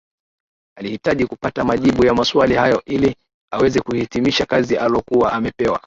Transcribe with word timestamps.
Alihitaji 0.77 1.25
kupata 1.25 1.63
majibu 1.65 2.05
ya 2.05 2.13
maswali 2.13 2.55
hayo 2.55 2.81
ili 2.85 3.15
aweze 3.53 3.79
kuhitimisha 3.81 4.45
kazi 4.45 4.77
alokuwa 4.77 5.33
amepewa 5.33 5.79